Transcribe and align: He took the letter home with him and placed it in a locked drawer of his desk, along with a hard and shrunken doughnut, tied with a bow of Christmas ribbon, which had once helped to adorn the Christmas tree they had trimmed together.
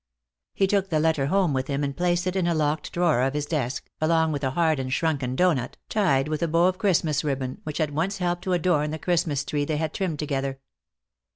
He 0.55 0.65
took 0.65 0.89
the 0.89 0.99
letter 0.99 1.27
home 1.27 1.53
with 1.53 1.67
him 1.67 1.83
and 1.83 1.95
placed 1.95 2.25
it 2.25 2.35
in 2.35 2.47
a 2.47 2.55
locked 2.55 2.91
drawer 2.91 3.21
of 3.21 3.35
his 3.35 3.45
desk, 3.45 3.87
along 4.01 4.31
with 4.31 4.43
a 4.43 4.49
hard 4.49 4.79
and 4.79 4.91
shrunken 4.91 5.35
doughnut, 5.35 5.77
tied 5.89 6.27
with 6.27 6.41
a 6.41 6.47
bow 6.47 6.65
of 6.65 6.79
Christmas 6.79 7.23
ribbon, 7.23 7.61
which 7.65 7.77
had 7.77 7.91
once 7.93 8.17
helped 8.17 8.41
to 8.45 8.53
adorn 8.53 8.89
the 8.89 8.97
Christmas 8.97 9.45
tree 9.45 9.63
they 9.63 9.77
had 9.77 9.93
trimmed 9.93 10.17
together. 10.17 10.59